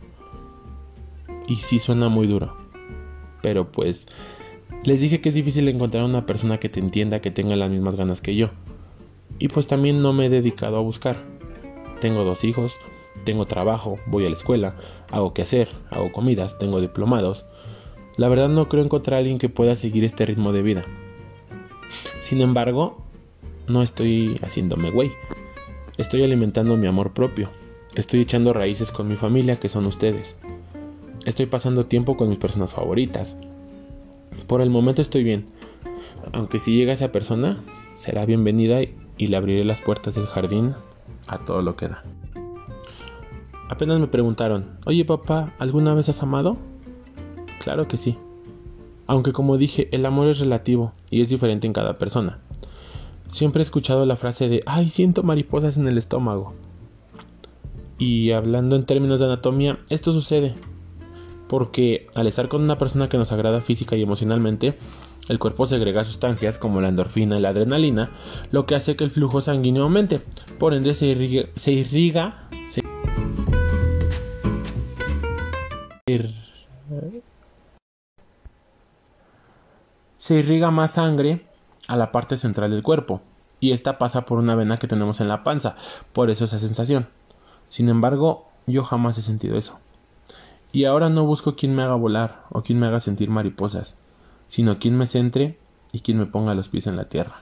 Y 1.47 1.55
sí 1.55 1.79
suena 1.79 2.09
muy 2.09 2.27
duro. 2.27 2.55
Pero 3.41 3.71
pues 3.71 4.05
les 4.83 4.99
dije 4.99 5.19
que 5.19 5.29
es 5.29 5.35
difícil 5.35 5.67
encontrar 5.67 6.03
una 6.03 6.27
persona 6.27 6.59
que 6.59 6.69
te 6.69 6.79
entienda, 6.79 7.21
que 7.21 7.31
tenga 7.31 7.55
las 7.55 7.71
mismas 7.71 7.95
ganas 7.95 8.21
que 8.21 8.35
yo. 8.35 8.51
Y 9.39 9.47
pues 9.47 9.65
también 9.65 10.03
no 10.03 10.13
me 10.13 10.27
he 10.27 10.29
dedicado 10.29 10.77
a 10.77 10.81
buscar. 10.81 11.33
Tengo 11.99 12.23
dos 12.23 12.43
hijos, 12.43 12.79
tengo 13.23 13.45
trabajo, 13.45 13.99
voy 14.05 14.25
a 14.25 14.29
la 14.29 14.35
escuela, 14.35 14.75
hago 15.09 15.33
que 15.33 15.41
hacer, 15.41 15.69
hago 15.89 16.11
comidas, 16.11 16.57
tengo 16.59 16.81
diplomados. 16.81 17.45
La 18.17 18.29
verdad 18.29 18.49
no 18.49 18.67
creo 18.69 18.83
encontrar 18.83 19.15
a 19.15 19.19
alguien 19.19 19.37
que 19.37 19.49
pueda 19.49 19.75
seguir 19.75 20.03
este 20.03 20.25
ritmo 20.25 20.51
de 20.51 20.61
vida. 20.61 20.85
Sin 22.21 22.41
embargo, 22.41 22.97
no 23.67 23.81
estoy 23.81 24.37
haciéndome 24.41 24.91
güey. 24.91 25.11
Estoy 25.97 26.23
alimentando 26.23 26.77
mi 26.77 26.87
amor 26.87 27.13
propio. 27.13 27.49
Estoy 27.95 28.21
echando 28.21 28.51
raíces 28.51 28.91
con 28.91 29.07
mi 29.07 29.15
familia, 29.15 29.57
que 29.57 29.69
son 29.69 29.85
ustedes. 29.85 30.35
Estoy 31.25 31.45
pasando 31.45 31.85
tiempo 31.85 32.17
con 32.17 32.29
mis 32.29 32.37
personas 32.37 32.73
favoritas. 32.73 33.37
Por 34.47 34.61
el 34.61 34.69
momento 34.69 35.01
estoy 35.01 35.23
bien. 35.23 35.47
Aunque 36.33 36.59
si 36.59 36.75
llega 36.75 36.93
esa 36.93 37.11
persona, 37.11 37.63
será 37.95 38.25
bienvenida 38.25 38.81
y 38.81 39.27
le 39.27 39.37
abriré 39.37 39.63
las 39.63 39.79
puertas 39.79 40.15
del 40.15 40.27
jardín 40.27 40.75
a 41.27 41.39
todo 41.39 41.61
lo 41.61 41.75
que 41.75 41.87
da. 41.87 42.03
Apenas 43.69 43.99
me 43.99 44.07
preguntaron, 44.07 44.77
oye 44.85 45.05
papá, 45.05 45.53
¿alguna 45.57 45.93
vez 45.93 46.09
has 46.09 46.21
amado? 46.21 46.57
Claro 47.59 47.87
que 47.87 47.97
sí. 47.97 48.17
Aunque 49.07 49.33
como 49.33 49.57
dije, 49.57 49.89
el 49.91 50.05
amor 50.05 50.27
es 50.27 50.39
relativo 50.39 50.93
y 51.09 51.21
es 51.21 51.29
diferente 51.29 51.67
en 51.67 51.73
cada 51.73 51.97
persona. 51.97 52.39
Siempre 53.27 53.61
he 53.61 53.63
escuchado 53.63 54.05
la 54.05 54.15
frase 54.15 54.49
de, 54.49 54.61
ay, 54.65 54.89
siento 54.89 55.23
mariposas 55.23 55.77
en 55.77 55.87
el 55.87 55.97
estómago. 55.97 56.53
Y 57.97 58.31
hablando 58.31 58.75
en 58.75 58.85
términos 58.85 59.19
de 59.19 59.25
anatomía, 59.25 59.79
esto 59.89 60.11
sucede. 60.11 60.55
Porque 61.47 62.07
al 62.15 62.27
estar 62.27 62.47
con 62.47 62.61
una 62.61 62.77
persona 62.77 63.09
que 63.09 63.17
nos 63.17 63.31
agrada 63.31 63.61
física 63.61 63.95
y 63.95 64.01
emocionalmente, 64.01 64.77
el 65.27 65.39
cuerpo 65.39 65.65
segrega 65.65 66.03
sustancias 66.03 66.57
como 66.57 66.81
la 66.81 66.89
endorfina 66.89 67.37
y 67.37 67.41
la 67.41 67.49
adrenalina, 67.49 68.11
lo 68.51 68.65
que 68.65 68.75
hace 68.75 68.95
que 68.95 69.03
el 69.03 69.11
flujo 69.11 69.41
sanguíneo 69.41 69.83
aumente. 69.83 70.21
Por 70.59 70.73
ende 70.73 70.93
se 70.93 71.07
irriga, 71.07 71.49
se 71.55 71.71
irriga 71.71 72.47
se 80.17 80.39
irriga 80.39 80.69
más 80.69 80.91
sangre 80.91 81.45
a 81.87 81.97
la 81.97 82.11
parte 82.11 82.37
central 82.37 82.71
del 82.71 82.83
cuerpo 82.83 83.21
y 83.59 83.71
esta 83.71 83.97
pasa 83.97 84.25
por 84.25 84.37
una 84.37 84.55
vena 84.55 84.77
que 84.77 84.87
tenemos 84.87 85.19
en 85.19 85.27
la 85.27 85.43
panza, 85.43 85.75
por 86.13 86.29
eso 86.29 86.45
esa 86.45 86.59
sensación. 86.59 87.07
Sin 87.69 87.89
embargo, 87.89 88.47
yo 88.67 88.83
jamás 88.83 89.17
he 89.17 89.23
sentido 89.23 89.57
eso. 89.57 89.79
Y 90.75 90.83
ahora 90.83 91.07
no 91.07 91.25
busco 91.25 91.55
quien 91.55 91.73
me 91.73 91.83
haga 91.83 91.95
volar 91.95 92.43
o 92.49 92.61
quien 92.61 92.79
me 92.81 92.87
haga 92.87 92.99
sentir 92.99 93.29
mariposas, 93.29 93.97
sino 94.49 94.77
quien 94.77 94.97
me 94.97 95.07
centre 95.07 95.57
y 95.93 96.01
quien 96.01 96.17
me 96.17 96.25
ponga 96.25 96.53
los 96.53 96.67
pies 96.67 96.85
en 96.85 96.97
la 96.97 97.07
tierra. 97.07 97.35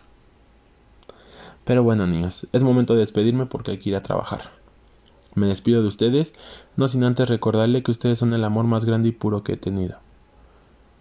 Pero 1.64 1.82
bueno, 1.82 2.06
niños, 2.06 2.46
es 2.54 2.62
momento 2.62 2.94
de 2.94 3.00
despedirme 3.00 3.48
porque 3.48 3.72
hay 3.72 3.80
que 3.80 3.90
ir 3.90 3.96
a 3.96 4.04
trabajar. 4.04 4.52
Me 5.34 5.48
despido 5.48 5.82
de 5.82 5.88
ustedes, 5.88 6.36
no 6.78 6.88
sin 6.88 7.04
antes 7.04 7.28
recordarle 7.28 7.82
que 7.82 7.90
ustedes 7.90 8.20
son 8.20 8.34
el 8.34 8.44
amor 8.44 8.66
más 8.66 8.86
grande 8.86 9.10
y 9.10 9.14
puro 9.14 9.44
que 9.44 9.54
he 9.54 9.58
tenido. 9.58 9.98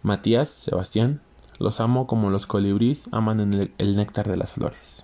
Matías, 0.03 0.49
Sebastián, 0.49 1.21
los 1.59 1.81
amo 1.81 2.07
como 2.07 2.31
los 2.31 2.47
colibríes 2.47 3.11
aman 3.13 3.71
el 3.77 3.97
néctar 3.97 4.27
de 4.27 4.39
las 4.39 4.53
flores. 4.53 5.02